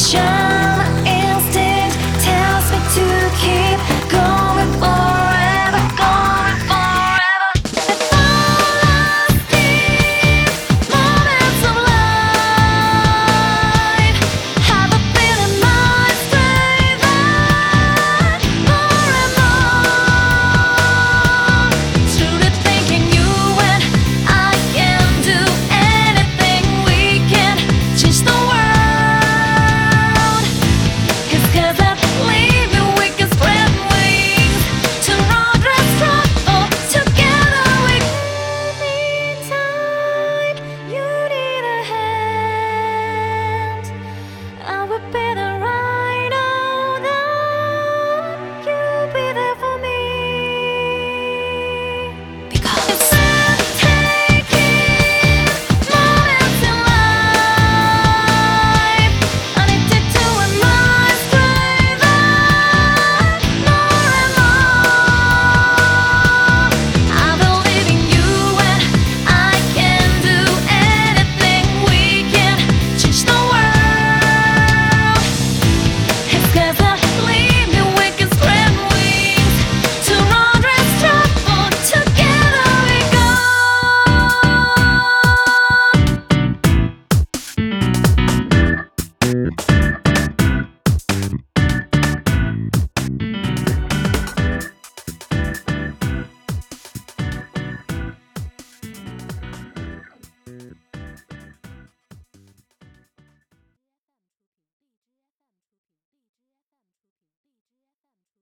protection. 0.00 0.29
better 45.20 45.49